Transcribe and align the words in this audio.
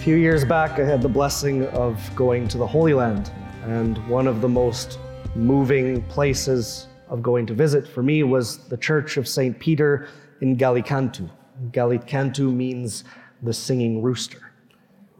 A 0.00 0.02
few 0.02 0.16
years 0.16 0.46
back, 0.46 0.78
I 0.78 0.84
had 0.86 1.02
the 1.02 1.10
blessing 1.10 1.66
of 1.66 2.00
going 2.16 2.48
to 2.48 2.56
the 2.56 2.66
Holy 2.66 2.94
Land, 2.94 3.30
and 3.64 3.98
one 4.08 4.26
of 4.26 4.40
the 4.40 4.48
most 4.48 4.98
moving 5.34 6.00
places 6.04 6.86
of 7.10 7.22
going 7.22 7.44
to 7.44 7.52
visit 7.52 7.86
for 7.86 8.02
me 8.02 8.22
was 8.22 8.66
the 8.68 8.78
Church 8.78 9.18
of 9.18 9.28
St. 9.28 9.58
Peter 9.58 10.08
in 10.40 10.56
Gallicantu. 10.56 11.28
Gallicantu 11.70 12.50
means 12.50 13.04
the 13.42 13.52
singing 13.52 14.00
rooster. 14.00 14.50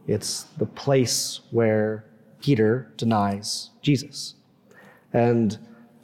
It's 0.07 0.45
the 0.57 0.65
place 0.65 1.41
where 1.51 2.03
Peter 2.41 2.91
denies 2.97 3.69
Jesus. 3.83 4.33
And 5.13 5.59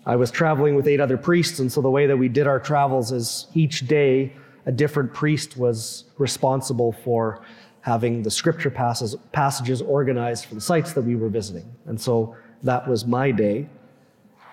I 0.06 0.16
was 0.18 0.30
traveling 0.30 0.76
with 0.76 0.88
eight 0.88 1.02
other 1.02 1.18
priests, 1.18 1.58
and 1.58 1.72
so 1.72 1.82
the 1.82 1.90
way 1.90 2.06
that 2.06 2.18
we 2.18 2.30
did 2.30 2.46
our 2.46 2.60
travels 2.60 3.12
is 3.12 3.48
each 3.56 3.88
day 3.88 4.34
a 4.68 4.72
different 4.72 5.16
priest 5.16 5.58
was 5.58 6.04
responsible 6.20 6.92
for 6.92 7.42
having 7.88 8.22
the 8.22 8.30
scripture 8.30 8.70
passages, 8.70 9.16
passages 9.32 9.82
organized 9.82 10.44
for 10.44 10.56
the 10.56 10.62
sites 10.62 10.92
that 10.92 11.04
we 11.04 11.16
were 11.16 11.30
visiting. 11.30 11.66
And 11.86 12.00
so 12.00 12.36
that 12.64 12.86
was 12.86 13.06
my 13.06 13.32
day. 13.32 13.70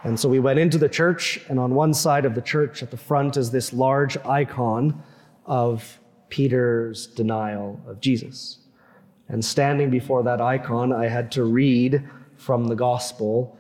And 0.05 0.19
so 0.21 0.29
we 0.29 0.39
went 0.39 0.61
into 0.61 0.79
the 0.79 0.89
church, 0.89 1.41
and 1.49 1.59
on 1.59 1.75
one 1.75 1.95
side 1.95 2.27
of 2.27 2.37
the 2.37 2.41
church 2.41 2.81
at 2.81 2.93
the 2.93 2.97
front 2.97 3.37
is 3.37 3.51
this 3.51 3.73
large 3.73 4.17
icon 4.19 5.03
of 5.47 5.99
Peter's 6.29 7.09
denial 7.09 7.81
of 7.89 7.99
Jesus. 7.99 8.59
And 9.29 9.45
standing 9.45 9.91
before 9.91 10.23
that 10.23 10.41
icon, 10.41 10.93
I 10.93 11.09
had 11.09 11.33
to 11.33 11.43
read 11.43 12.09
from 12.37 12.69
the 12.69 12.77
gospel 12.77 13.59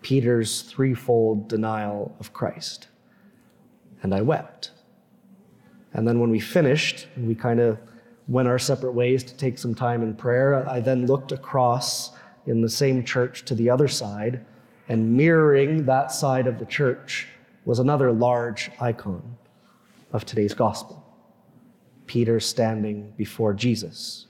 Peter's 0.00 0.62
threefold 0.62 1.46
denial 1.46 2.16
of 2.20 2.32
Christ. 2.32 2.88
And 4.02 4.14
I 4.14 4.22
wept. 4.22 4.70
And 5.92 6.08
then 6.08 6.20
when 6.20 6.30
we 6.30 6.40
finished, 6.40 7.06
we 7.18 7.34
kind 7.34 7.60
of 7.60 7.78
went 8.30 8.46
our 8.46 8.60
separate 8.60 8.92
ways 8.92 9.24
to 9.24 9.36
take 9.36 9.58
some 9.58 9.74
time 9.74 10.02
in 10.02 10.14
prayer. 10.14 10.66
I 10.68 10.78
then 10.78 11.06
looked 11.06 11.32
across 11.32 12.12
in 12.46 12.60
the 12.60 12.68
same 12.68 13.04
church 13.04 13.44
to 13.46 13.56
the 13.56 13.68
other 13.68 13.88
side, 13.88 14.46
and 14.88 15.16
mirroring 15.16 15.84
that 15.86 16.12
side 16.12 16.46
of 16.46 16.60
the 16.60 16.64
church 16.64 17.26
was 17.64 17.80
another 17.80 18.12
large 18.12 18.70
icon 18.80 19.36
of 20.12 20.24
today's 20.24 20.54
gospel 20.54 21.04
Peter 22.06 22.40
standing 22.40 23.12
before 23.16 23.52
Jesus. 23.52 24.26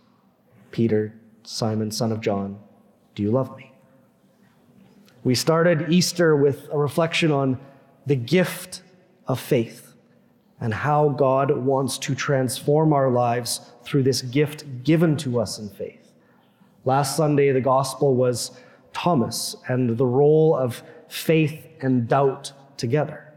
Peter, 0.70 1.14
Simon, 1.44 1.90
son 1.90 2.12
of 2.12 2.20
John, 2.20 2.58
do 3.14 3.22
you 3.22 3.30
love 3.30 3.56
me? 3.56 3.72
We 5.24 5.34
started 5.34 5.90
Easter 5.90 6.36
with 6.36 6.68
a 6.70 6.78
reflection 6.78 7.30
on 7.30 7.58
the 8.06 8.16
gift 8.16 8.82
of 9.26 9.40
faith 9.40 9.89
and 10.60 10.74
how 10.74 11.08
God 11.08 11.56
wants 11.56 11.98
to 11.98 12.14
transform 12.14 12.92
our 12.92 13.10
lives 13.10 13.60
through 13.84 14.02
this 14.02 14.22
gift 14.22 14.84
given 14.84 15.16
to 15.18 15.40
us 15.40 15.58
in 15.58 15.70
faith. 15.70 16.12
Last 16.84 17.16
Sunday, 17.16 17.50
the 17.52 17.60
gospel 17.60 18.14
was 18.14 18.52
Thomas 18.92 19.56
and 19.68 19.96
the 19.96 20.06
role 20.06 20.54
of 20.54 20.82
faith 21.08 21.66
and 21.80 22.06
doubt 22.06 22.52
together. 22.76 23.32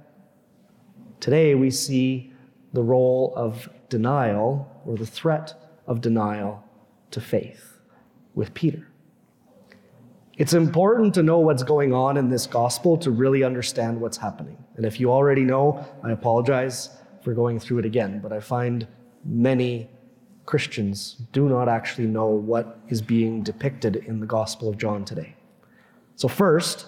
Today, 1.19 1.55
we 1.55 1.71
see 1.71 2.33
the 2.73 2.83
role 2.83 3.33
of 3.35 3.69
denial 3.89 4.69
or 4.85 4.97
the 4.97 5.05
threat 5.05 5.53
of 5.87 6.01
denial 6.01 6.63
to 7.11 7.21
faith 7.21 7.79
with 8.35 8.53
Peter. 8.53 8.87
It's 10.37 10.53
important 10.53 11.13
to 11.13 11.23
know 11.23 11.39
what's 11.39 11.61
going 11.61 11.93
on 11.93 12.17
in 12.17 12.29
this 12.29 12.47
gospel 12.47 12.97
to 12.97 13.11
really 13.11 13.43
understand 13.43 14.01
what's 14.01 14.17
happening. 14.17 14.57
And 14.75 14.85
if 14.85 14.99
you 14.99 15.11
already 15.11 15.43
know, 15.43 15.85
I 16.03 16.11
apologize 16.11 16.89
for 17.23 17.33
going 17.33 17.59
through 17.59 17.79
it 17.79 17.85
again, 17.85 18.19
but 18.19 18.33
I 18.33 18.39
find 18.39 18.87
many 19.23 19.89
Christians 20.45 21.15
do 21.31 21.47
not 21.47 21.69
actually 21.69 22.07
know 22.07 22.27
what 22.27 22.79
is 22.89 23.01
being 23.01 23.43
depicted 23.43 23.95
in 23.95 24.19
the 24.19 24.25
Gospel 24.25 24.67
of 24.67 24.77
John 24.77 25.05
today. 25.05 25.35
So, 26.15 26.27
first, 26.27 26.87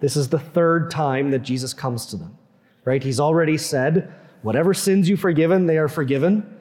this 0.00 0.16
is 0.16 0.28
the 0.28 0.38
third 0.38 0.90
time 0.90 1.30
that 1.30 1.40
Jesus 1.40 1.74
comes 1.74 2.06
to 2.06 2.16
them, 2.16 2.36
right? 2.84 3.02
He's 3.02 3.20
already 3.20 3.58
said, 3.58 4.12
Whatever 4.42 4.74
sins 4.74 5.08
you've 5.08 5.20
forgiven, 5.20 5.66
they 5.66 5.78
are 5.78 5.88
forgiven. 5.88 6.58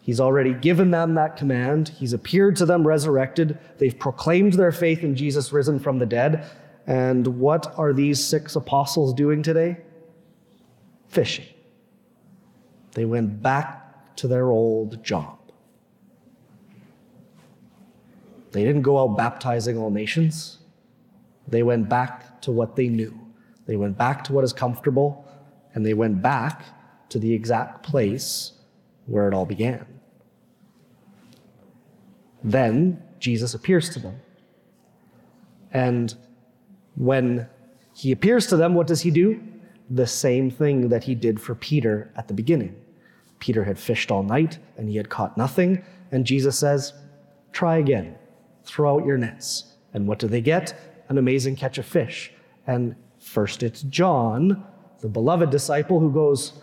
He's 0.00 0.20
already 0.20 0.54
given 0.54 0.92
them 0.92 1.14
that 1.16 1.36
command. 1.36 1.88
He's 1.88 2.12
appeared 2.12 2.54
to 2.56 2.66
them 2.66 2.86
resurrected. 2.86 3.58
They've 3.78 3.98
proclaimed 3.98 4.52
their 4.52 4.70
faith 4.70 5.02
in 5.02 5.16
Jesus 5.16 5.52
risen 5.52 5.80
from 5.80 5.98
the 5.98 6.06
dead. 6.06 6.48
And 6.86 7.26
what 7.40 7.74
are 7.76 7.92
these 7.92 8.24
six 8.24 8.54
apostles 8.54 9.12
doing 9.12 9.42
today? 9.42 9.78
Fishing. 11.16 11.46
They 12.92 13.06
went 13.06 13.42
back 13.42 13.68
to 14.16 14.28
their 14.28 14.48
old 14.50 15.02
job. 15.02 15.38
They 18.52 18.64
didn't 18.64 18.82
go 18.82 18.94
out 19.02 19.16
baptizing 19.16 19.76
all 19.78 19.90
nations. 19.90 20.58
They 21.48 21.62
went 21.62 21.88
back 21.88 22.40
to 22.42 22.52
what 22.52 22.76
they 22.76 22.88
knew. 22.88 23.14
They 23.66 23.76
went 23.76 23.96
back 23.96 24.24
to 24.24 24.32
what 24.34 24.44
is 24.44 24.52
comfortable, 24.52 25.10
and 25.72 25.84
they 25.86 25.94
went 25.94 26.20
back 26.20 26.56
to 27.08 27.18
the 27.18 27.32
exact 27.32 27.82
place 27.82 28.52
where 29.06 29.26
it 29.28 29.34
all 29.34 29.46
began. 29.46 29.86
Then 32.44 33.02
Jesus 33.18 33.54
appears 33.54 33.88
to 33.94 33.98
them. 33.98 34.20
And 35.72 36.14
when 36.94 37.48
he 37.94 38.12
appears 38.12 38.46
to 38.48 38.56
them, 38.56 38.74
what 38.74 38.86
does 38.86 39.00
he 39.00 39.10
do? 39.10 39.40
The 39.88 40.06
same 40.06 40.50
thing 40.50 40.88
that 40.88 41.04
he 41.04 41.14
did 41.14 41.40
for 41.40 41.54
Peter 41.54 42.10
at 42.16 42.28
the 42.28 42.34
beginning. 42.34 42.74
Peter 43.38 43.64
had 43.64 43.78
fished 43.78 44.10
all 44.10 44.22
night 44.22 44.58
and 44.76 44.88
he 44.88 44.96
had 44.96 45.08
caught 45.08 45.36
nothing. 45.36 45.84
And 46.10 46.24
Jesus 46.24 46.58
says, 46.58 46.92
Try 47.52 47.76
again, 47.76 48.16
throw 48.64 48.96
out 48.96 49.06
your 49.06 49.18
nets. 49.18 49.76
And 49.94 50.06
what 50.06 50.18
do 50.18 50.28
they 50.28 50.40
get? 50.40 50.74
An 51.08 51.18
amazing 51.18 51.56
catch 51.56 51.78
of 51.78 51.86
fish. 51.86 52.32
And 52.66 52.96
first 53.18 53.62
it's 53.62 53.82
John, 53.82 54.64
the 55.00 55.08
beloved 55.08 55.50
disciple, 55.50 56.00
who 56.00 56.12
goes, 56.12 56.60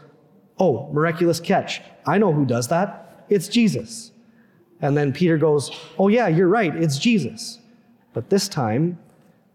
Oh, 0.59 0.91
miraculous 0.91 1.39
catch. 1.39 1.81
I 2.05 2.17
know 2.17 2.33
who 2.33 2.45
does 2.45 2.67
that. 2.67 3.25
It's 3.29 3.47
Jesus. 3.47 4.11
And 4.81 4.97
then 4.97 5.13
Peter 5.13 5.37
goes, 5.37 5.71
Oh, 5.97 6.09
yeah, 6.09 6.27
you're 6.27 6.47
right. 6.47 6.75
It's 6.75 6.97
Jesus. 6.97 7.59
But 8.13 8.29
this 8.29 8.47
time, 8.47 8.99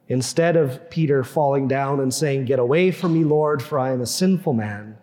Instead 0.08 0.56
of 0.56 0.88
Peter 0.90 1.22
falling 1.22 1.68
down 1.68 2.00
and 2.00 2.12
saying, 2.12 2.46
Get 2.46 2.58
away 2.58 2.90
from 2.90 3.14
me, 3.14 3.24
Lord, 3.24 3.62
for 3.62 3.78
I 3.78 3.92
am 3.92 4.00
a 4.00 4.06
sinful 4.06 4.54
man, 4.54 4.96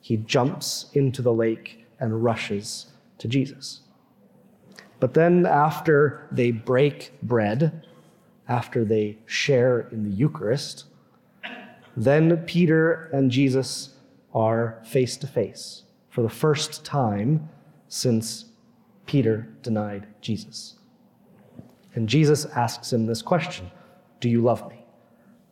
he 0.00 0.16
jumps 0.18 0.86
into 0.92 1.22
the 1.22 1.32
lake 1.32 1.86
and 1.98 2.22
rushes 2.22 2.86
to 3.18 3.28
Jesus. 3.28 3.80
But 5.00 5.14
then, 5.14 5.46
after 5.46 6.28
they 6.30 6.50
break 6.50 7.12
bread, 7.22 7.86
after 8.48 8.84
they 8.84 9.18
share 9.26 9.88
in 9.90 10.04
the 10.04 10.14
Eucharist, 10.14 10.84
then 11.96 12.36
Peter 12.46 13.08
and 13.12 13.30
Jesus 13.30 13.96
are 14.34 14.80
face 14.84 15.16
to 15.18 15.26
face 15.26 15.82
for 16.08 16.22
the 16.22 16.28
first 16.28 16.84
time 16.84 17.48
since 17.88 18.46
Peter 19.06 19.48
denied 19.62 20.06
Jesus. 20.20 20.76
And 21.94 22.08
Jesus 22.08 22.44
asks 22.46 22.92
him 22.92 23.06
this 23.06 23.22
question 23.22 23.70
do 24.22 24.30
you 24.30 24.40
love 24.40 24.66
me? 24.70 24.82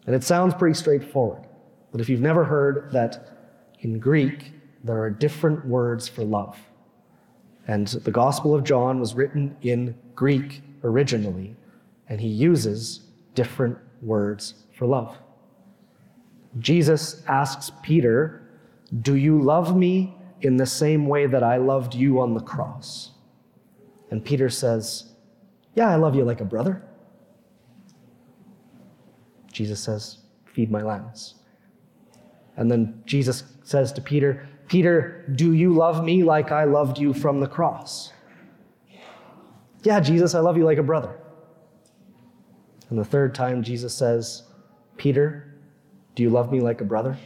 And 0.07 0.17
it 0.17 0.25
sounds 0.25 0.55
pretty 0.55 0.75
straightforward. 0.75 1.47
But 1.93 2.01
if 2.01 2.09
you've 2.09 2.23
never 2.23 2.45
heard 2.45 2.91
that 2.93 3.37
in 3.81 3.99
Greek, 3.99 4.53
there 4.83 4.99
are 5.03 5.11
different 5.11 5.67
words 5.67 6.09
for 6.09 6.25
love. 6.25 6.57
And 7.67 7.89
the 7.89 8.11
Gospel 8.11 8.55
of 8.55 8.65
John 8.65 9.01
was 9.01 9.15
written 9.15 9.57
in 9.61 9.95
Greek 10.15 10.63
originally, 10.83 11.57
and 12.09 12.21
he 12.21 12.29
uses 12.29 13.01
different 13.35 13.77
words 14.01 14.55
for 14.73 14.87
love. 14.87 15.19
Jesus 16.59 17.23
asks 17.27 17.71
Peter, 17.83 18.49
Do 19.03 19.17
you 19.17 19.41
love 19.41 19.77
me 19.77 20.17
in 20.41 20.57
the 20.57 20.67
same 20.67 21.07
way 21.07 21.27
that 21.27 21.43
I 21.43 21.59
loved 21.59 21.95
you 21.95 22.21
on 22.21 22.35
the 22.35 22.41
cross? 22.41 23.11
And 24.11 24.25
Peter 24.25 24.49
says, 24.49 25.13
Yeah, 25.75 25.91
I 25.91 25.97
love 25.97 26.15
you 26.15 26.25
like 26.25 26.41
a 26.41 26.45
brother. 26.45 26.83
Jesus 29.53 29.81
says, 29.81 30.19
Feed 30.53 30.71
my 30.71 30.83
lambs. 30.83 31.37
And 32.57 32.71
then 32.71 33.03
Jesus 33.07 33.45
says 33.63 33.93
to 33.93 34.01
Peter, 34.01 34.49
Peter, 34.69 35.25
do 35.35 35.55
you 35.55 35.73
love 35.73 36.05
me 36.05 36.23
like 36.23 36.53
I 36.53 36.65
loved 36.65 36.99
you 36.99 37.15
from 37.15 37.41
the 37.41 37.47
cross? 37.47 38.13
Yeah, 39.83 40.01
Jesus, 40.01 40.35
I 40.35 40.41
love 40.41 40.57
you 40.57 40.65
like 40.65 40.79
a 40.79 40.83
brother. 40.83 41.19
And 42.91 42.99
the 42.99 43.05
third 43.05 43.35
time, 43.35 43.63
Jesus 43.63 43.95
says, 43.95 44.43
Peter, 44.97 45.55
do 46.15 46.23
you 46.23 46.31
love 46.31 46.53
me 46.53 46.61
like 46.61 46.81
a 46.81 46.85
brother? 46.85 47.17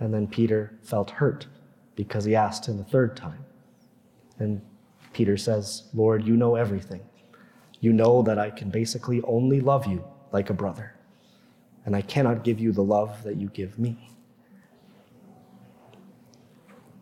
And 0.00 0.14
then 0.14 0.26
Peter 0.26 0.78
felt 0.82 1.10
hurt 1.10 1.46
because 1.96 2.24
he 2.24 2.34
asked 2.34 2.66
him 2.66 2.80
a 2.80 2.84
third 2.84 3.16
time. 3.16 3.44
And 4.38 4.62
Peter 5.12 5.36
says, 5.36 5.84
Lord, 5.92 6.24
you 6.24 6.36
know 6.36 6.54
everything. 6.54 7.02
You 7.80 7.92
know 7.92 8.22
that 8.22 8.38
I 8.38 8.50
can 8.50 8.70
basically 8.70 9.20
only 9.22 9.60
love 9.60 9.86
you 9.86 10.04
like 10.36 10.50
a 10.50 10.54
brother, 10.64 10.92
and 11.86 11.96
I 11.96 12.02
cannot 12.02 12.44
give 12.44 12.60
you 12.60 12.70
the 12.70 12.82
love 12.82 13.22
that 13.22 13.36
you 13.36 13.48
give 13.48 13.78
me. 13.78 14.10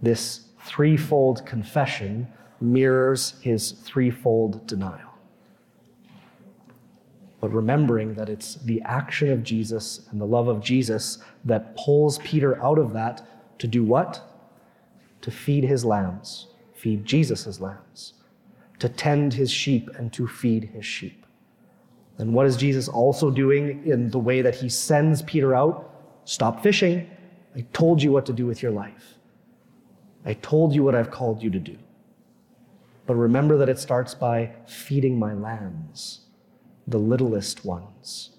This 0.01 0.23
threefold 0.63 1.45
confession 1.45 2.29
mirrors 2.61 3.35
his 3.41 3.73
threefold 3.73 4.69
denial. 4.69 5.11
But 7.41 7.53
remembering 7.53 8.15
that 8.15 8.29
it's 8.29 8.55
the 8.55 8.81
action 8.83 9.33
of 9.33 9.43
Jesus 9.43 10.07
and 10.13 10.21
the 10.21 10.31
love 10.37 10.47
of 10.47 10.61
Jesus 10.61 11.19
that 11.45 11.77
pulls 11.77 12.19
Peter 12.19 12.63
out 12.63 12.79
of 12.79 12.93
that 12.93 13.27
to 13.59 13.67
do 13.67 13.83
what? 13.83 14.23
To 15.23 15.33
feed 15.33 15.65
his 15.65 15.85
lambs, 15.85 16.47
feed 16.73 17.05
Jesus' 17.05 17.59
lambs, 17.59 18.13
to 18.79 18.89
tend 18.89 19.35
his 19.35 19.51
sheep 19.51 19.91
and 19.99 20.13
to 20.13 20.29
feed 20.29 20.71
his 20.73 20.87
sheep. 20.87 21.24
And 22.19 22.33
what 22.33 22.47
is 22.47 22.57
Jesus 22.57 22.89
also 22.89 23.31
doing 23.31 23.85
in 23.87 24.11
the 24.11 24.19
way 24.19 24.43
that 24.43 24.55
he 24.55 24.69
sends 24.69 25.23
Peter 25.23 25.55
out? 25.55 25.91
Stop 26.25 26.63
fishing. 26.63 27.11
I 27.57 27.65
told 27.73 28.03
you 28.03 28.13
what 28.13 28.27
to 28.27 28.33
do 28.33 28.47
with 28.47 28.63
your 28.63 28.73
life. 28.73 29.19
I 30.25 30.35
told 30.35 30.75
you 30.75 30.83
what 30.83 30.95
I've 30.95 31.11
called 31.11 31.43
you 31.43 31.51
to 31.51 31.59
do. 31.59 31.77
But 33.07 33.17
remember 33.17 33.59
that 33.59 33.69
it 33.69 33.79
starts 33.79 34.15
by 34.15 34.53
feeding 34.67 35.19
my 35.19 35.35
lambs, 35.35 36.21
the 36.87 36.99
littlest 36.99 37.65
ones. 37.65 38.31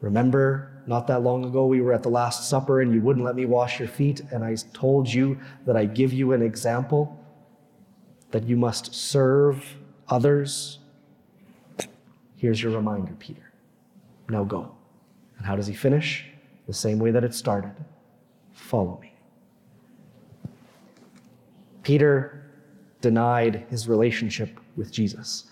Remember, 0.00 0.82
not 0.86 1.06
that 1.08 1.22
long 1.22 1.44
ago, 1.44 1.66
we 1.66 1.80
were 1.80 1.92
at 1.92 2.02
the 2.02 2.08
Last 2.08 2.48
Supper 2.48 2.80
and 2.80 2.94
you 2.94 3.00
wouldn't 3.00 3.24
let 3.24 3.34
me 3.34 3.44
wash 3.44 3.78
your 3.78 3.88
feet, 3.88 4.20
and 4.30 4.44
I 4.44 4.56
told 4.72 5.12
you 5.12 5.38
that 5.66 5.76
I 5.76 5.84
give 5.84 6.12
you 6.12 6.32
an 6.32 6.42
example 6.42 7.22
that 8.30 8.44
you 8.44 8.56
must 8.56 8.94
serve 8.94 9.76
others. 10.08 10.78
Here's 12.36 12.62
your 12.62 12.72
reminder, 12.72 13.12
Peter. 13.18 13.50
Now 14.28 14.44
go. 14.44 14.74
And 15.38 15.46
how 15.46 15.56
does 15.56 15.66
he 15.66 15.74
finish? 15.74 16.26
The 16.66 16.74
same 16.74 16.98
way 16.98 17.10
that 17.10 17.24
it 17.24 17.34
started 17.34 17.74
follow 18.52 18.98
me. 19.00 19.12
Peter 21.82 22.50
denied 23.00 23.64
his 23.70 23.88
relationship 23.88 24.58
with 24.76 24.90
Jesus. 24.90 25.44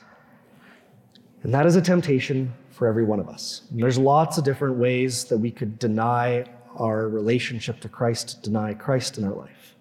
And 1.44 1.54
that 1.54 1.66
is 1.66 1.76
a 1.76 1.82
temptation 1.82 2.52
for 2.70 2.88
every 2.88 3.04
one 3.04 3.20
of 3.20 3.28
us. 3.28 3.62
And 3.70 3.80
there's 3.80 3.98
lots 3.98 4.38
of 4.38 4.44
different 4.44 4.76
ways 4.76 5.24
that 5.26 5.38
we 5.38 5.50
could 5.50 5.78
deny 5.78 6.44
our 6.76 7.08
relationship 7.08 7.78
to 7.80 7.88
Christ, 7.88 8.42
deny 8.42 8.74
Christ 8.74 9.18
in 9.18 9.24
our 9.24 9.34
life. 9.34 9.76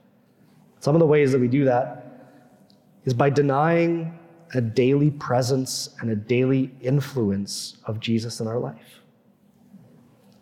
Some 0.79 0.93
of 0.93 0.99
the 0.99 1.07
ways 1.07 1.31
that 1.31 1.39
we 1.39 1.47
do 1.47 1.65
that 1.65 2.27
is 3.05 3.13
by 3.13 3.29
denying 3.29 4.19
a 4.53 4.61
daily 4.61 5.11
presence 5.11 5.89
and 5.99 6.09
a 6.09 6.15
daily 6.15 6.71
influence 6.81 7.77
of 7.85 7.99
Jesus 7.99 8.39
in 8.39 8.47
our 8.47 8.59
life. 8.59 8.99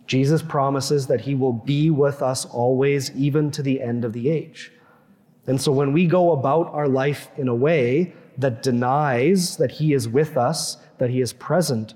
Jesus 0.08 0.42
promises 0.42 1.08
that 1.08 1.22
he 1.22 1.36
will 1.36 1.54
be 1.54 1.90
with 1.90 2.22
us 2.22 2.46
always, 2.46 3.12
even 3.12 3.50
to 3.52 3.62
the 3.62 3.82
end 3.82 4.04
of 4.04 4.12
the 4.12 4.30
age. 4.30 4.72
And 5.48 5.60
so 5.60 5.72
when 5.72 5.94
we 5.94 6.06
go 6.06 6.34
about 6.34 6.68
our 6.74 6.88
life 6.88 7.30
in 7.38 7.48
a 7.48 7.56
way 7.56 8.14
that 8.38 8.64
denies 8.64 9.58
that 9.58 9.72
He 9.72 9.94
is 9.94 10.08
with 10.08 10.38
us, 10.38 10.78
that 10.98 11.10
He 11.10 11.22
is 11.22 11.34
present 11.34 11.94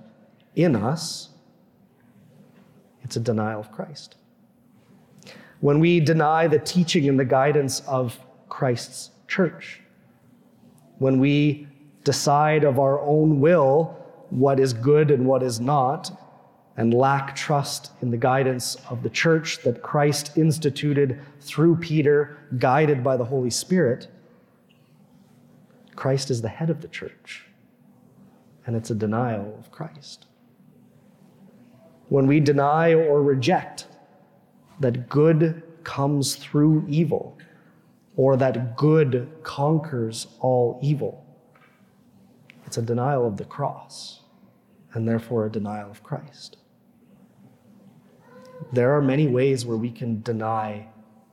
in 0.56 0.76
us, 0.76 1.30
it's 3.04 3.16
a 3.16 3.20
denial 3.20 3.60
of 3.60 3.72
Christ. 3.72 4.16
When 5.60 5.80
we 5.80 6.00
deny 6.00 6.48
the 6.48 6.60
teaching 6.60 7.08
and 7.08 7.20
the 7.20 7.26
guidance 7.26 7.82
of 7.82 8.18
Christ's 8.50 9.12
church, 9.28 9.82
when 10.98 11.20
we 11.20 11.68
decide 12.06 12.64
of 12.64 12.80
our 12.80 13.02
own 13.02 13.42
will 13.42 13.98
what 14.30 14.60
is 14.60 14.72
good 14.72 15.12
and 15.12 15.26
what 15.26 15.44
is 15.44 15.60
not, 15.60 16.12
and 16.78 16.94
lack 16.94 17.36
trust 17.36 17.92
in 18.02 18.12
the 18.12 18.18
guidance 18.18 18.78
of 18.90 19.04
the 19.04 19.10
church 19.10 19.62
that 19.64 19.82
Christ 19.82 20.38
instituted 20.38 21.20
through 21.42 21.78
Peter, 21.78 22.38
guided 22.58 23.04
by 23.04 23.18
the 23.18 23.26
Holy 23.26 23.50
Spirit, 23.50 24.08
Christ 25.96 26.30
is 26.30 26.42
the 26.42 26.50
head 26.50 26.70
of 26.70 26.82
the 26.82 26.88
church, 26.88 27.46
and 28.66 28.76
it's 28.76 28.92
a 28.92 28.96
denial 28.96 29.56
of 29.58 29.72
Christ. 29.72 30.26
When 32.10 32.28
we 32.28 32.40
deny 32.40 32.94
or 32.94 33.24
reject 33.24 33.88
that 34.80 35.08
good 35.08 35.64
comes 35.84 36.36
through 36.36 36.86
evil, 36.88 37.38
or 38.18 38.38
that 38.38 38.76
good 38.76 39.30
conquers 39.44 40.28
all 40.40 40.80
evil, 40.82 41.25
it's 42.76 42.84
a 42.84 42.86
denial 42.86 43.26
of 43.26 43.38
the 43.38 43.46
cross, 43.46 44.20
and 44.92 45.08
therefore 45.08 45.46
a 45.46 45.50
denial 45.50 45.90
of 45.90 46.04
Christ. 46.04 46.58
There 48.74 48.94
are 48.94 49.02
many 49.02 49.28
ways 49.28 49.66
where 49.66 49.78
we 49.78 49.90
can 49.90 50.22
deny 50.24 50.90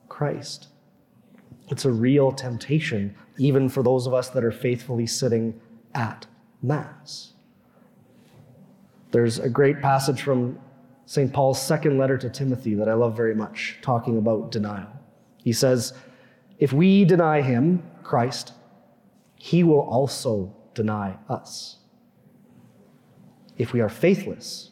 Christ. 0.07 0.69
It's 1.67 1.83
a 1.83 1.91
real 1.91 2.31
temptation, 2.31 3.13
even 3.37 3.67
for 3.67 3.83
those 3.83 4.07
of 4.07 4.13
us 4.13 4.29
that 4.29 4.45
are 4.45 4.53
faithfully 4.53 5.05
sitting 5.05 5.59
at 5.93 6.25
Mass. 6.61 7.33
There's 9.11 9.37
a 9.39 9.49
great 9.49 9.81
passage 9.81 10.21
from 10.21 10.57
St. 11.07 11.33
Paul's 11.33 11.61
second 11.61 11.97
letter 11.97 12.17
to 12.19 12.29
Timothy 12.29 12.73
that 12.75 12.87
I 12.87 12.93
love 12.93 13.17
very 13.17 13.35
much, 13.35 13.79
talking 13.81 14.17
about 14.17 14.49
denial. 14.49 14.87
He 15.43 15.51
says, 15.51 15.91
If 16.57 16.71
we 16.71 17.03
deny 17.03 17.41
him, 17.41 17.83
Christ, 18.01 18.53
he 19.35 19.65
will 19.65 19.81
also 19.81 20.55
deny 20.73 21.17
us. 21.29 21.77
If 23.57 23.73
we 23.73 23.81
are 23.81 23.89
faithless, 23.89 24.71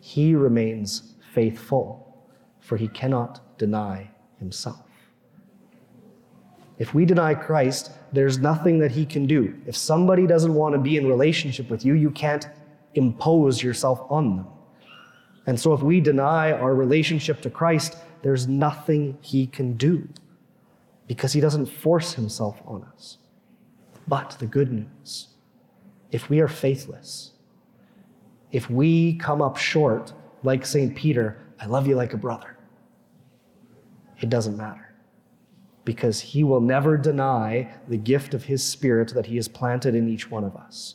he 0.00 0.34
remains 0.34 1.14
faithful, 1.32 2.26
for 2.60 2.76
he 2.76 2.88
cannot 2.88 3.58
deny 3.58 4.10
himself. 4.38 4.84
If 6.78 6.92
we 6.92 7.04
deny 7.04 7.34
Christ, 7.34 7.92
there's 8.12 8.38
nothing 8.38 8.80
that 8.80 8.90
he 8.90 9.06
can 9.06 9.26
do. 9.26 9.54
If 9.66 9.76
somebody 9.76 10.26
doesn't 10.26 10.52
want 10.52 10.74
to 10.74 10.80
be 10.80 10.96
in 10.96 11.06
relationship 11.06 11.70
with 11.70 11.84
you, 11.84 11.94
you 11.94 12.10
can't 12.10 12.48
impose 12.94 13.62
yourself 13.62 14.00
on 14.10 14.36
them. 14.36 14.46
And 15.46 15.58
so 15.58 15.72
if 15.72 15.82
we 15.82 16.00
deny 16.00 16.52
our 16.52 16.74
relationship 16.74 17.40
to 17.42 17.50
Christ, 17.50 17.96
there's 18.22 18.48
nothing 18.48 19.18
he 19.20 19.46
can 19.46 19.76
do 19.76 20.08
because 21.06 21.32
he 21.32 21.40
doesn't 21.40 21.66
force 21.66 22.14
himself 22.14 22.60
on 22.66 22.84
us. 22.94 23.18
But 24.06 24.36
the 24.38 24.46
good 24.46 24.72
news 24.72 25.28
if 26.10 26.30
we 26.30 26.38
are 26.38 26.48
faithless, 26.48 27.32
if 28.52 28.70
we 28.70 29.14
come 29.16 29.42
up 29.42 29.56
short 29.56 30.12
like 30.44 30.64
St. 30.64 30.94
Peter, 30.94 31.36
I 31.60 31.66
love 31.66 31.88
you 31.88 31.96
like 31.96 32.12
a 32.12 32.16
brother. 32.16 32.56
It 34.20 34.30
doesn't 34.30 34.56
matter 34.56 34.94
because 35.84 36.20
he 36.20 36.44
will 36.44 36.60
never 36.60 36.96
deny 36.96 37.74
the 37.88 37.96
gift 37.96 38.32
of 38.32 38.44
his 38.44 38.62
spirit 38.62 39.12
that 39.14 39.26
he 39.26 39.36
has 39.36 39.48
planted 39.48 39.94
in 39.94 40.08
each 40.08 40.30
one 40.30 40.44
of 40.44 40.56
us. 40.56 40.94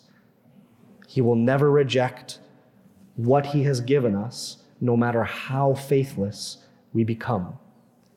He 1.08 1.22
will 1.22 1.36
never 1.36 1.70
reject 1.70 2.40
what 3.16 3.48
he 3.48 3.64
has 3.64 3.82
given 3.82 4.16
us, 4.16 4.64
no 4.80 4.96
matter 4.96 5.24
how 5.24 5.74
faithless 5.74 6.66
we 6.94 7.04
become, 7.04 7.60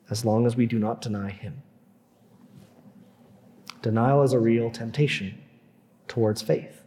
as 0.08 0.24
long 0.24 0.46
as 0.46 0.56
we 0.56 0.66
do 0.66 0.78
not 0.78 1.00
deny 1.00 1.30
him. 1.30 1.62
Denial 3.82 4.22
is 4.22 4.32
a 4.32 4.38
real 4.38 4.70
temptation 4.70 5.38
towards 6.08 6.40
faith. 6.40 6.82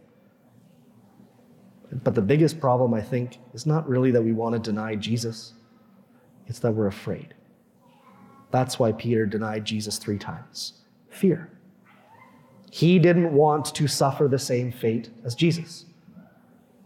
But 2.04 2.16
the 2.16 2.22
biggest 2.22 2.60
problem, 2.60 2.94
I 2.94 3.02
think, 3.02 3.38
is 3.54 3.66
not 3.66 3.88
really 3.88 4.12
that 4.12 4.22
we 4.22 4.34
want 4.34 4.54
to 4.54 4.60
deny 4.60 4.96
Jesus, 4.96 5.54
it's 6.48 6.60
that 6.60 6.72
we're 6.72 6.88
afraid. 6.88 7.34
That's 8.52 8.80
why 8.80 8.92
Peter 8.92 9.26
denied 9.26 9.66
Jesus 9.66 9.98
three 9.98 10.18
times 10.18 10.74
fear. 11.10 11.50
He 12.72 13.00
didn't 13.00 13.34
want 13.34 13.74
to 13.76 13.88
suffer 13.88 14.28
the 14.28 14.40
same 14.40 14.72
fate 14.72 15.10
as 15.24 15.34
Jesus. 15.34 15.86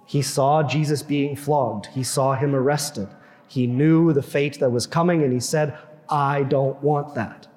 He 0.06 0.22
saw 0.22 0.63
Jesus 0.63 1.01
being 1.01 1.36
flogged, 1.36 1.88
he 1.88 2.04
saw 2.04 2.36
him 2.36 2.56
arrested. 2.56 3.10
He 3.48 3.66
knew 3.66 4.13
the 4.13 4.22
fate 4.22 4.60
that 4.60 4.72
was 4.72 4.86
coming, 4.86 5.24
and 5.24 5.34
he 5.34 5.39
said, 5.39 5.75
I 6.08 6.44
don't 6.44 6.82
want 6.84 7.16
that. 7.16 7.48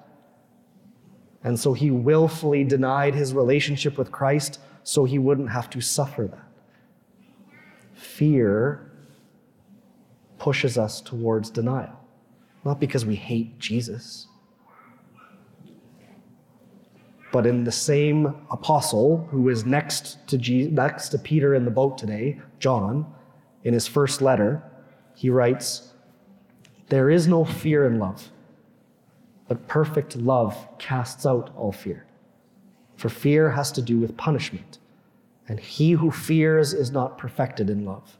And 1.43 1.59
so 1.59 1.73
he 1.73 1.91
willfully 1.91 2.63
denied 2.63 3.15
his 3.15 3.33
relationship 3.33 3.97
with 3.97 4.11
Christ 4.11 4.59
so 4.83 5.05
he 5.05 5.19
wouldn't 5.19 5.49
have 5.49 5.69
to 5.71 5.81
suffer 5.81 6.27
that 6.27 6.43
fear 7.93 8.91
pushes 10.37 10.77
us 10.77 11.01
towards 11.01 11.49
denial, 11.49 11.99
not 12.65 12.79
because 12.79 13.05
we 13.05 13.15
hate 13.15 13.57
Jesus. 13.59 14.27
But 17.31 17.47
in 17.47 17.63
the 17.63 17.71
same 17.71 18.27
apostle 18.51 19.27
who 19.31 19.49
is 19.49 19.65
next 19.65 20.27
to, 20.27 20.37
Jesus, 20.37 20.71
next 20.71 21.09
to 21.09 21.17
Peter 21.17 21.55
in 21.55 21.65
the 21.65 21.71
boat 21.71 21.97
today, 21.97 22.39
John, 22.59 23.11
in 23.63 23.73
his 23.73 23.87
first 23.87 24.21
letter, 24.21 24.61
he 25.15 25.29
writes, 25.29 25.93
There 26.89 27.09
is 27.09 27.27
no 27.27 27.45
fear 27.45 27.87
in 27.87 27.97
love, 27.97 28.29
but 29.53 29.67
perfect 29.67 30.15
love 30.15 30.67
casts 30.79 31.27
out 31.27 31.51
all 31.55 31.71
fear. 31.71 32.07
For 32.95 33.07
fear 33.07 33.51
has 33.51 33.71
to 33.73 33.83
do 33.83 33.99
with 33.99 34.17
punishment 34.17 34.79
and 35.47 35.59
he 35.59 35.91
who 35.91 36.09
fears 36.09 36.73
is 36.73 36.89
not 36.89 37.19
perfected 37.19 37.69
in 37.69 37.85
love. 37.85 38.17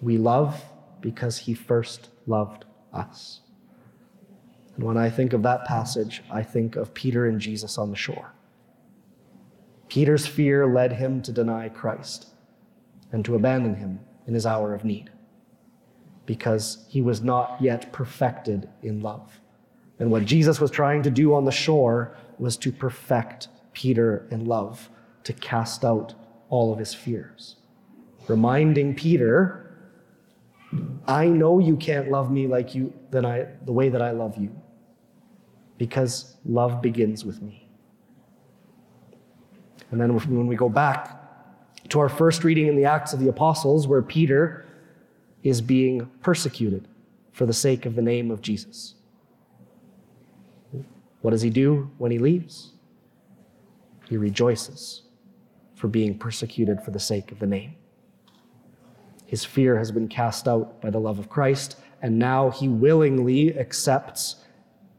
We 0.00 0.16
love 0.16 0.64
because 1.02 1.36
he 1.36 1.52
first 1.52 2.08
loved 2.26 2.64
us. 2.90 3.42
And 4.76 4.84
when 4.84 4.96
I 4.96 5.10
think 5.10 5.34
of 5.34 5.42
that 5.42 5.66
passage, 5.66 6.22
I 6.30 6.42
think 6.42 6.74
of 6.74 6.94
Peter 6.94 7.26
and 7.26 7.38
Jesus 7.38 7.76
on 7.76 7.90
the 7.90 7.96
shore. 7.96 8.32
Peter's 9.90 10.26
fear 10.26 10.66
led 10.66 10.94
him 10.94 11.20
to 11.20 11.32
deny 11.32 11.68
Christ 11.68 12.28
and 13.12 13.26
to 13.26 13.34
abandon 13.34 13.74
him 13.74 14.00
in 14.26 14.32
his 14.32 14.46
hour 14.46 14.72
of 14.72 14.86
need 14.86 15.10
because 16.24 16.86
he 16.88 17.02
was 17.02 17.20
not 17.20 17.60
yet 17.60 17.92
perfected 17.92 18.70
in 18.82 19.02
love. 19.02 19.38
And 20.00 20.10
what 20.10 20.24
Jesus 20.24 20.60
was 20.60 20.70
trying 20.70 21.02
to 21.04 21.10
do 21.10 21.34
on 21.34 21.44
the 21.44 21.52
shore 21.52 22.16
was 22.38 22.56
to 22.56 22.72
perfect 22.72 23.48
Peter 23.74 24.26
in 24.30 24.46
love, 24.46 24.88
to 25.24 25.32
cast 25.34 25.84
out 25.84 26.14
all 26.48 26.72
of 26.72 26.78
his 26.78 26.94
fears. 26.94 27.56
Reminding 28.26 28.94
Peter, 28.94 29.76
I 31.06 31.26
know 31.26 31.58
you 31.58 31.76
can't 31.76 32.10
love 32.10 32.30
me 32.30 32.46
like 32.46 32.74
you 32.74 32.92
than 33.10 33.26
I 33.26 33.46
the 33.64 33.72
way 33.72 33.90
that 33.90 34.00
I 34.00 34.12
love 34.12 34.36
you. 34.38 34.50
Because 35.76 36.36
love 36.44 36.80
begins 36.80 37.24
with 37.24 37.42
me. 37.42 37.68
And 39.90 40.00
then 40.00 40.14
when 40.14 40.46
we 40.46 40.56
go 40.56 40.68
back 40.68 41.20
to 41.88 41.98
our 42.00 42.08
first 42.08 42.44
reading 42.44 42.68
in 42.68 42.76
the 42.76 42.84
Acts 42.84 43.12
of 43.12 43.20
the 43.20 43.28
Apostles, 43.28 43.86
where 43.88 44.02
Peter 44.02 44.64
is 45.42 45.60
being 45.60 46.06
persecuted 46.22 46.86
for 47.32 47.46
the 47.46 47.52
sake 47.52 47.86
of 47.86 47.96
the 47.96 48.02
name 48.02 48.30
of 48.30 48.40
Jesus. 48.40 48.94
What 51.20 51.32
does 51.32 51.42
he 51.42 51.50
do 51.50 51.90
when 51.98 52.10
he 52.10 52.18
leaves? 52.18 52.72
He 54.08 54.16
rejoices 54.16 55.02
for 55.74 55.88
being 55.88 56.18
persecuted 56.18 56.82
for 56.82 56.90
the 56.90 57.00
sake 57.00 57.32
of 57.32 57.38
the 57.38 57.46
name. 57.46 57.76
His 59.26 59.44
fear 59.44 59.78
has 59.78 59.92
been 59.92 60.08
cast 60.08 60.48
out 60.48 60.80
by 60.80 60.90
the 60.90 60.98
love 60.98 61.18
of 61.18 61.28
Christ, 61.28 61.76
and 62.02 62.18
now 62.18 62.50
he 62.50 62.68
willingly 62.68 63.56
accepts 63.56 64.36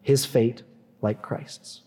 his 0.01 0.25
fate 0.25 0.63
like 1.01 1.21
Christ's. 1.21 1.81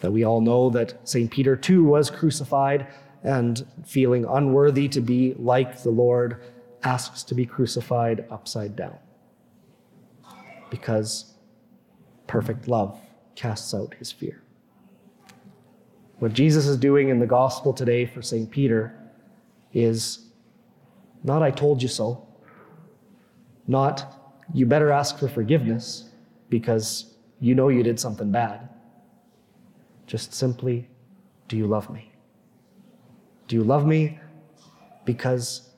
That 0.00 0.12
we 0.12 0.24
all 0.24 0.40
know 0.40 0.68
that 0.70 1.08
St. 1.08 1.30
Peter 1.30 1.56
too 1.56 1.84
was 1.84 2.10
crucified 2.10 2.88
and 3.22 3.66
feeling 3.86 4.24
unworthy 4.24 4.88
to 4.88 5.00
be 5.00 5.34
like 5.38 5.82
the 5.82 5.90
Lord, 5.90 6.42
asks 6.82 7.22
to 7.24 7.34
be 7.34 7.46
crucified 7.46 8.26
upside 8.30 8.76
down. 8.76 8.98
Because 10.70 11.31
perfect 12.32 12.66
love 12.66 12.98
casts 13.34 13.74
out 13.74 13.92
his 13.98 14.10
fear. 14.10 14.42
What 16.18 16.32
Jesus 16.32 16.66
is 16.66 16.78
doing 16.78 17.10
in 17.10 17.18
the 17.18 17.26
gospel 17.26 17.74
today 17.74 18.06
for 18.06 18.22
St. 18.22 18.50
Peter 18.50 18.98
is 19.74 20.28
not, 21.22 21.42
I 21.42 21.50
told 21.50 21.82
you 21.82 21.88
so, 21.88 22.26
not, 23.66 24.34
you 24.54 24.64
better 24.64 24.90
ask 24.90 25.18
for 25.18 25.28
forgiveness 25.28 26.08
because 26.48 27.12
you 27.38 27.54
know 27.54 27.68
you 27.68 27.82
did 27.82 28.00
something 28.00 28.32
bad. 28.32 28.66
Just 30.06 30.32
simply, 30.32 30.88
do 31.48 31.58
you 31.58 31.66
love 31.66 31.90
me? 31.90 32.12
Do 33.46 33.56
you 33.56 33.62
love 33.62 33.86
me? 33.86 34.18
Because 35.04 35.68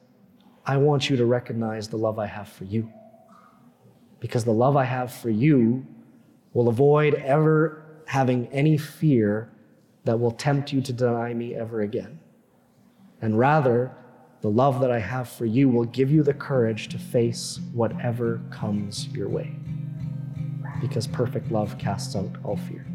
I 0.64 0.76
want 0.76 1.10
you 1.10 1.16
to 1.16 1.26
recognize 1.26 1.88
the 1.88 1.98
love 1.98 2.20
I 2.20 2.26
have 2.26 2.48
for 2.48 2.62
you. 2.62 2.92
Because 4.20 4.44
the 4.44 4.52
love 4.52 4.76
I 4.76 4.84
have 4.84 5.12
for 5.12 5.30
you 5.30 5.84
will 6.54 6.68
avoid 6.68 7.14
ever 7.14 7.84
having 8.06 8.46
any 8.46 8.78
fear 8.78 9.50
that 10.04 10.18
will 10.18 10.30
tempt 10.30 10.72
you 10.72 10.80
to 10.80 10.92
deny 10.92 11.34
me 11.34 11.54
ever 11.54 11.82
again. 11.82 12.18
And 13.20 13.38
rather, 13.38 13.94
the 14.40 14.50
love 14.50 14.80
that 14.80 14.90
I 14.90 14.98
have 14.98 15.28
for 15.28 15.46
you 15.46 15.68
will 15.68 15.86
give 15.86 16.10
you 16.10 16.22
the 16.22 16.34
courage 16.34 16.88
to 16.88 16.98
face 16.98 17.58
whatever 17.72 18.40
comes 18.50 19.08
your 19.08 19.28
way. 19.28 19.54
Because 20.80 21.06
perfect 21.06 21.50
love 21.50 21.78
casts 21.78 22.14
out 22.14 22.36
all 22.44 22.56
fear. 22.56 22.86